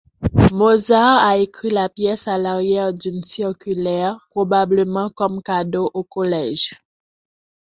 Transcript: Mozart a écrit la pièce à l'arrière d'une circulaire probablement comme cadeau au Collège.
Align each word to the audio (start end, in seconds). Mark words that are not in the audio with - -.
Mozart 0.51 1.21
a 1.27 1.37
écrit 1.37 1.69
la 1.69 1.87
pièce 1.87 2.27
à 2.27 2.39
l'arrière 2.39 2.91
d'une 2.91 3.21
circulaire 3.21 4.25
probablement 4.31 5.11
comme 5.11 5.43
cadeau 5.43 5.91
au 5.93 6.03
Collège. 6.03 6.71